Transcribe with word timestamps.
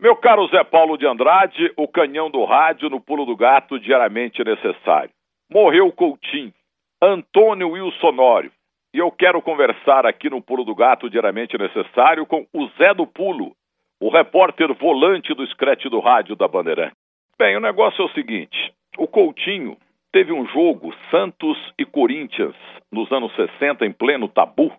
Meu 0.00 0.14
caro 0.14 0.46
Zé 0.46 0.62
Paulo 0.62 0.96
de 0.96 1.04
Andrade, 1.04 1.72
o 1.76 1.88
canhão 1.88 2.30
do 2.30 2.44
rádio 2.44 2.88
no 2.88 3.00
pulo 3.00 3.24
do 3.26 3.36
gato 3.36 3.80
diariamente 3.80 4.44
necessário. 4.44 5.10
Morreu 5.50 5.90
Coutinho, 5.90 6.54
Antônio 7.02 7.70
Wilsonório. 7.70 8.52
E 8.94 8.98
eu 8.98 9.10
quero 9.10 9.42
conversar 9.42 10.06
aqui 10.06 10.30
no 10.30 10.40
pulo 10.40 10.64
do 10.64 10.72
gato 10.72 11.10
diariamente 11.10 11.58
necessário 11.58 12.24
com 12.24 12.46
o 12.52 12.68
Zé 12.78 12.94
do 12.94 13.08
Pulo, 13.08 13.56
o 14.00 14.08
repórter 14.08 14.72
volante 14.72 15.34
do 15.34 15.44
Screte 15.48 15.88
do 15.88 15.98
rádio 15.98 16.36
da 16.36 16.46
Bandeirante. 16.46 16.94
Bem, 17.36 17.56
o 17.56 17.60
negócio 17.60 18.00
é 18.00 18.04
o 18.04 18.12
seguinte: 18.12 18.72
o 18.96 19.08
Coutinho 19.08 19.76
teve 20.12 20.32
um 20.32 20.46
jogo 20.46 20.94
Santos 21.10 21.58
e 21.76 21.84
Corinthians 21.84 22.54
nos 22.92 23.10
anos 23.10 23.34
60 23.34 23.84
em 23.84 23.90
pleno 23.90 24.28
tabu 24.28 24.72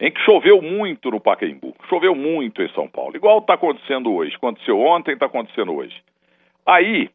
em 0.00 0.10
que 0.10 0.20
choveu 0.20 0.60
muito 0.60 1.10
no 1.10 1.20
Pacaembu, 1.20 1.74
choveu 1.88 2.14
muito 2.14 2.62
em 2.62 2.68
São 2.70 2.86
Paulo, 2.88 3.16
igual 3.16 3.38
está 3.38 3.54
acontecendo 3.54 4.12
hoje. 4.12 4.36
Aconteceu 4.36 4.78
ontem, 4.78 5.12
está 5.12 5.26
acontecendo 5.26 5.74
hoje. 5.74 5.94
Aí, 6.66 7.08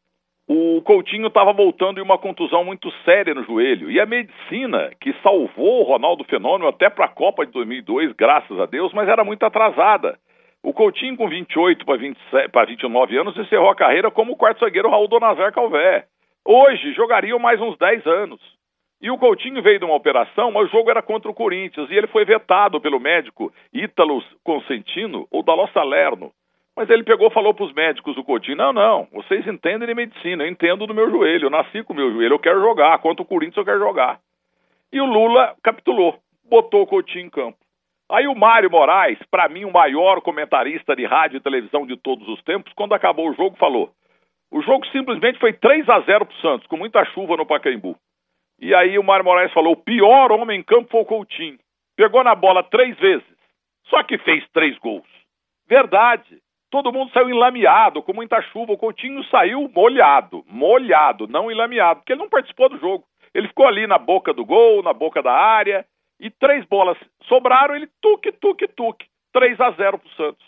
o 0.47 0.81
Coutinho 0.81 1.27
estava 1.27 1.53
voltando 1.53 1.99
em 1.99 2.03
uma 2.03 2.17
contusão 2.17 2.65
muito 2.65 2.91
séria 3.05 3.33
no 3.33 3.43
joelho. 3.43 3.89
E 3.89 3.99
a 3.99 4.05
medicina, 4.05 4.91
que 4.99 5.13
salvou 5.21 5.81
o 5.81 5.83
Ronaldo 5.83 6.23
Fenômeno 6.23 6.67
até 6.67 6.89
para 6.89 7.05
a 7.05 7.09
Copa 7.09 7.45
de 7.45 7.51
2002, 7.53 8.13
graças 8.13 8.59
a 8.59 8.65
Deus, 8.65 8.91
mas 8.93 9.07
era 9.07 9.23
muito 9.23 9.45
atrasada. 9.45 10.17
O 10.63 10.73
Coutinho, 10.73 11.15
com 11.17 11.27
28 11.27 11.85
para 12.51 12.65
29 12.65 13.17
anos, 13.17 13.37
encerrou 13.37 13.69
a 13.69 13.75
carreira 13.75 14.11
como 14.11 14.33
o 14.33 14.35
quarto 14.35 14.59
zagueiro 14.59 14.89
Raul 14.89 15.07
Donazar 15.07 15.53
Calvé. 15.53 16.05
Hoje, 16.45 16.93
jogariam 16.93 17.39
mais 17.39 17.61
uns 17.61 17.77
10 17.77 18.05
anos. 18.05 18.60
E 19.01 19.09
o 19.09 19.17
Coutinho 19.17 19.63
veio 19.63 19.79
de 19.79 19.85
uma 19.85 19.95
operação, 19.95 20.51
mas 20.51 20.67
o 20.67 20.71
jogo 20.71 20.91
era 20.91 21.01
contra 21.01 21.29
o 21.29 21.33
Corinthians 21.33 21.89
e 21.89 21.95
ele 21.95 22.05
foi 22.07 22.23
vetado 22.23 22.79
pelo 22.79 22.99
médico 22.99 23.51
Ítalo 23.73 24.23
Consentino 24.43 25.27
ou 25.31 25.41
Daló 25.41 25.67
Salerno. 25.73 26.31
Mas 26.75 26.87
ele 26.89 27.03
pegou 27.03 27.27
e 27.27 27.33
falou 27.33 27.53
para 27.53 27.65
os 27.65 27.73
médicos 27.73 28.15
do 28.15 28.23
Coutinho: 28.23 28.57
não, 28.57 28.71
não, 28.71 29.07
vocês 29.11 29.45
entendem 29.47 29.87
de 29.87 29.95
medicina, 29.95 30.43
eu 30.43 30.49
entendo 30.49 30.85
do 30.85 30.93
meu 30.93 31.09
joelho, 31.09 31.47
eu 31.47 31.49
nasci 31.49 31.83
com 31.83 31.93
o 31.93 31.95
meu 31.95 32.11
joelho, 32.11 32.35
eu 32.35 32.39
quero 32.39 32.61
jogar, 32.61 32.97
contra 32.99 33.23
o 33.23 33.25
Corinthians 33.25 33.57
eu 33.57 33.65
quero 33.65 33.79
jogar. 33.79 34.19
E 34.93 35.01
o 35.01 35.05
Lula 35.05 35.55
capitulou, 35.63 36.19
botou 36.47 36.83
o 36.83 36.87
Coutinho 36.87 37.25
em 37.25 37.29
campo. 37.29 37.57
Aí 38.09 38.27
o 38.27 38.35
Mário 38.35 38.69
Moraes, 38.69 39.17
para 39.31 39.49
mim 39.49 39.65
o 39.65 39.71
maior 39.71 40.21
comentarista 40.21 40.95
de 40.95 41.05
rádio 41.05 41.37
e 41.37 41.41
televisão 41.41 41.87
de 41.87 41.97
todos 41.97 42.27
os 42.27 42.41
tempos, 42.43 42.71
quando 42.73 42.93
acabou 42.93 43.29
o 43.29 43.33
jogo, 43.33 43.55
falou: 43.57 43.89
o 44.51 44.61
jogo 44.61 44.85
simplesmente 44.87 45.39
foi 45.39 45.53
3 45.53 45.89
a 45.89 46.01
0 46.01 46.25
para 46.25 46.35
o 46.35 46.41
Santos, 46.41 46.67
com 46.67 46.77
muita 46.77 47.03
chuva 47.05 47.35
no 47.35 47.47
Pacaembu. 47.47 47.97
E 48.61 48.75
aí 48.75 48.99
o 48.99 49.03
Mário 49.03 49.25
Moraes 49.25 49.51
falou: 49.51 49.73
o 49.73 49.83
pior 49.83 50.31
homem 50.31 50.59
em 50.59 50.63
campo 50.63 50.91
foi 50.91 51.01
o 51.01 51.05
Coutinho. 51.05 51.57
Pegou 51.97 52.23
na 52.23 52.35
bola 52.35 52.63
três 52.63 52.97
vezes, 52.99 53.27
só 53.87 54.03
que 54.03 54.19
fez 54.19 54.47
três 54.53 54.77
gols. 54.77 55.07
Verdade. 55.67 56.39
Todo 56.69 56.93
mundo 56.93 57.11
saiu 57.11 57.29
enlameado, 57.29 58.01
com 58.01 58.13
muita 58.13 58.41
chuva. 58.43 58.71
O 58.71 58.77
Coutinho 58.77 59.21
saiu 59.25 59.69
molhado, 59.75 60.45
molhado, 60.47 61.27
não 61.27 61.51
enlameado, 61.51 61.99
porque 61.99 62.13
ele 62.13 62.21
não 62.21 62.29
participou 62.29 62.69
do 62.69 62.77
jogo. 62.77 63.03
Ele 63.33 63.49
ficou 63.49 63.67
ali 63.67 63.85
na 63.87 63.97
boca 63.97 64.33
do 64.33 64.45
gol, 64.45 64.81
na 64.81 64.93
boca 64.93 65.21
da 65.21 65.33
área, 65.33 65.85
e 66.17 66.29
três 66.29 66.63
bolas 66.65 66.97
sobraram, 67.23 67.75
ele 67.75 67.89
tuque, 68.01 68.31
tuque, 68.31 68.69
tuque. 68.69 69.05
3 69.33 69.59
a 69.59 69.71
0 69.71 69.97
pro 69.97 70.09
Santos. 70.11 70.45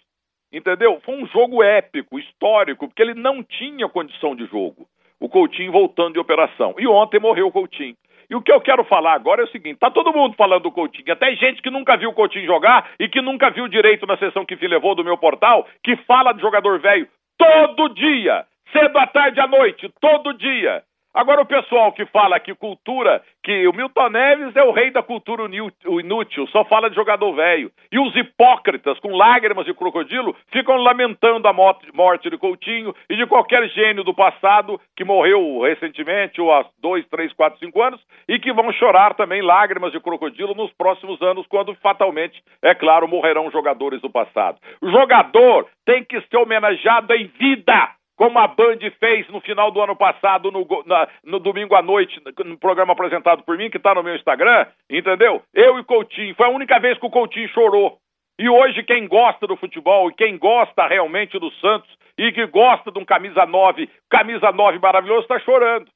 Entendeu? 0.52 1.02
Foi 1.04 1.16
um 1.16 1.26
jogo 1.28 1.64
épico, 1.64 2.20
histórico, 2.20 2.88
porque 2.88 3.02
ele 3.02 3.16
não 3.16 3.44
tinha 3.44 3.90
condição 3.90 4.36
de 4.36 4.46
jogo. 4.46 4.88
O 5.24 5.30
Coutinho 5.30 5.72
voltando 5.72 6.16
de 6.16 6.20
operação. 6.20 6.76
E 6.78 6.86
ontem 6.86 7.18
morreu 7.18 7.48
o 7.48 7.52
Coutinho. 7.52 7.96
E 8.30 8.36
o 8.36 8.42
que 8.42 8.52
eu 8.52 8.60
quero 8.60 8.84
falar 8.84 9.14
agora 9.14 9.42
é 9.42 9.46
o 9.46 9.52
seguinte: 9.52 9.80
tá 9.80 9.90
todo 9.90 10.12
mundo 10.12 10.36
falando 10.36 10.64
do 10.64 10.72
Coutinho, 10.72 11.14
até 11.14 11.34
gente 11.34 11.62
que 11.62 11.70
nunca 11.70 11.96
viu 11.96 12.10
o 12.10 12.14
Coutinho 12.14 12.46
jogar 12.46 12.92
e 13.00 13.08
que 13.08 13.22
nunca 13.22 13.50
viu 13.50 13.70
direito 13.70 14.06
na 14.06 14.18
sessão 14.18 14.46
que 14.46 14.56
levou 14.68 14.94
do 14.96 15.04
meu 15.04 15.18
portal, 15.18 15.66
que 15.82 15.96
fala 16.06 16.34
de 16.34 16.42
jogador 16.42 16.78
velho 16.78 17.08
todo 17.38 17.94
dia, 17.94 18.46
cedo 18.74 18.98
à 18.98 19.08
tarde 19.08 19.40
à 19.40 19.48
noite, 19.48 19.90
todo 20.02 20.34
dia. 20.34 20.84
Agora 21.14 21.42
o 21.42 21.46
pessoal 21.46 21.92
que 21.92 22.08
fala 22.08 22.40
que 22.40 22.56
cultura, 22.56 23.22
que 23.44 23.68
o 23.68 23.74
Milton 23.74 24.10
Neves 24.10 24.56
é 24.56 24.64
o 24.64 24.72
rei 24.72 24.90
da 24.90 25.04
cultura 25.04 25.44
inútil, 25.44 26.48
só 26.48 26.66
fala 26.66 26.90
de 26.90 26.96
jogador 26.96 27.32
velho. 27.34 27.72
E 27.92 28.00
os 28.00 28.16
hipócritas, 28.16 28.98
com 29.00 29.16
lágrimas 29.16 29.66
de 29.66 29.76
crocodilo, 29.76 30.36
ficam 30.52 30.76
lamentando 30.78 31.48
a 31.48 31.54
morte 31.54 32.32
de 32.32 32.38
Coutinho 32.38 32.96
e 33.08 33.16
de 33.16 33.28
qualquer 33.28 33.70
gênio 33.70 34.04
do 34.04 34.12
passado 34.12 34.82
que 34.96 35.04
morreu 35.04 35.62
recentemente, 35.62 36.42
ou 36.42 36.52
há 36.52 36.66
dois, 36.82 37.06
três, 37.10 37.32
quatro, 37.34 37.60
cinco 37.60 37.80
anos, 37.80 38.02
e 38.28 38.40
que 38.40 38.52
vão 38.52 38.72
chorar 38.74 39.14
também 39.14 39.44
lágrimas 39.44 39.92
de 39.92 40.00
crocodilo 40.00 40.56
nos 40.56 40.74
próximos 40.74 41.22
anos, 41.22 41.46
quando 41.46 41.76
fatalmente, 41.76 42.42
é 42.60 42.74
claro, 42.74 43.08
morrerão 43.08 43.52
jogadores 43.52 44.02
do 44.02 44.10
passado. 44.10 44.58
O 44.82 44.90
jogador 44.90 45.68
tem 45.86 46.04
que 46.04 46.20
ser 46.22 46.38
homenageado 46.38 47.14
em 47.14 47.28
vida 47.28 47.92
como 48.16 48.38
a 48.40 48.48
Band 48.48 48.80
fez 49.00 49.28
no 49.30 49.42
final 49.42 49.72
do 49.72 49.82
ano 49.82 49.96
passado, 49.96 50.52
no, 50.52 50.68
na, 50.86 51.08
no 51.24 51.40
domingo 51.40 51.76
à 51.76 51.82
noite, 51.82 52.22
no 52.46 52.58
programa 52.58 52.94
apresentado 52.94 53.44
por 53.44 53.58
mim, 53.58 53.70
que 53.70 53.78
está 53.78 53.96
no 53.96 54.04
meu 54.04 54.16
Instagram, 54.16 54.68
entendeu? 54.90 55.42
Eu 55.54 55.80
e 55.80 55.84
Coutinho. 55.84 56.36
Foi 56.36 56.46
a 56.46 56.52
única 56.52 56.80
vez 56.80 56.98
que 56.98 57.06
o 57.06 57.10
Coutinho 57.12 57.50
chorou. 57.50 57.98
E 58.40 58.50
hoje, 58.50 58.84
quem 58.84 59.08
gosta 59.08 59.46
do 59.46 59.56
futebol 59.56 60.10
e 60.10 60.16
quem 60.16 60.38
gosta 60.38 60.88
realmente 60.88 61.38
do 61.40 61.52
Santos 61.54 61.90
e 62.18 62.32
que 62.32 62.46
gosta 62.48 62.92
de 62.92 63.00
um 63.00 63.06
camisa 63.06 63.46
9, 63.46 63.90
camisa 64.10 64.52
9 64.52 64.80
maravilhoso, 64.80 65.22
está 65.22 65.40
chorando. 65.40 65.88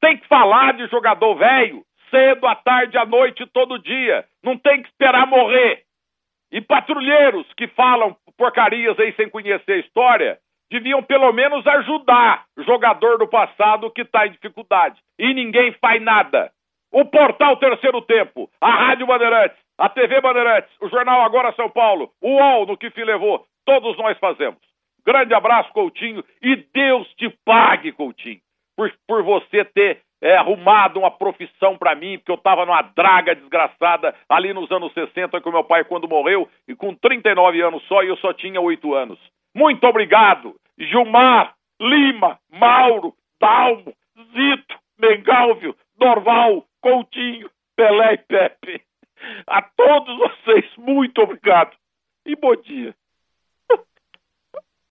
Tem 0.00 0.16
que 0.16 0.26
falar 0.26 0.72
de 0.74 0.86
jogador 0.88 1.34
velho 1.34 1.82
cedo, 2.10 2.46
à 2.46 2.54
tarde, 2.54 2.98
à 2.98 3.06
noite, 3.06 3.46
todo 3.46 3.78
dia. 3.78 4.24
Não 4.42 4.56
tem 4.56 4.82
que 4.82 4.88
esperar 4.88 5.26
morrer. 5.26 5.84
E 6.52 6.60
patrulheiros 6.60 7.46
que 7.56 7.68
falam 7.68 8.16
porcarias 8.36 8.98
aí 8.98 9.12
sem 9.14 9.28
conhecer 9.28 9.72
a 9.72 9.78
história, 9.78 10.38
deviam 10.70 11.02
pelo 11.02 11.32
menos 11.32 11.66
ajudar 11.66 12.44
jogador 12.58 13.18
do 13.18 13.26
passado 13.26 13.90
que 13.90 14.02
está 14.02 14.26
em 14.26 14.30
dificuldade. 14.30 15.00
E 15.18 15.34
ninguém 15.34 15.72
faz 15.72 16.00
nada. 16.00 16.52
O 16.92 17.04
portal 17.04 17.56
Terceiro 17.56 18.00
Tempo, 18.02 18.48
a 18.60 18.70
Rádio 18.70 19.06
Bandeirantes, 19.06 19.58
a 19.78 19.88
TV 19.88 20.20
Bandeirantes, 20.20 20.70
o 20.80 20.88
Jornal 20.88 21.22
Agora 21.22 21.52
São 21.52 21.68
Paulo, 21.70 22.10
o 22.20 22.36
UOL 22.36 22.66
no 22.66 22.76
que 22.76 22.90
se 22.90 23.04
levou, 23.04 23.44
todos 23.64 23.96
nós 23.98 24.18
fazemos. 24.18 24.58
Grande 25.04 25.32
abraço, 25.34 25.72
Coutinho, 25.72 26.24
e 26.42 26.56
Deus 26.56 27.08
te 27.14 27.30
pague, 27.44 27.92
Coutinho, 27.92 28.40
por, 28.76 28.92
por 29.06 29.22
você 29.22 29.64
ter 29.64 30.02
é, 30.20 30.36
arrumado 30.36 30.98
uma 30.98 31.10
profissão 31.10 31.78
para 31.78 31.94
mim, 31.94 32.18
porque 32.18 32.32
eu 32.32 32.36
estava 32.36 32.66
numa 32.66 32.82
draga 32.82 33.34
desgraçada 33.34 34.14
ali 34.28 34.52
nos 34.52 34.70
anos 34.70 34.92
60 34.92 35.40
com 35.40 35.50
meu 35.50 35.64
pai 35.64 35.84
quando 35.84 36.08
morreu, 36.08 36.48
e 36.68 36.74
com 36.74 36.94
39 36.94 37.62
anos 37.62 37.82
só, 37.84 38.02
e 38.02 38.08
eu 38.08 38.16
só 38.18 38.32
tinha 38.32 38.60
8 38.60 38.94
anos. 38.94 39.18
Muito 39.54 39.84
obrigado, 39.86 40.54
Gilmar, 40.78 41.54
Lima, 41.80 42.38
Mauro, 42.50 43.14
Dalmo, 43.40 43.94
Zito, 44.32 44.78
Mengalvio, 44.98 45.76
Dorval, 45.96 46.64
Coutinho, 46.80 47.50
Pelé 47.76 48.14
e 48.14 48.18
Pepe. 48.18 48.82
A 49.46 49.62
todos 49.62 50.16
vocês, 50.16 50.64
muito 50.76 51.20
obrigado 51.20 51.76
e 52.24 52.36
bom 52.36 52.54
dia. 52.56 52.94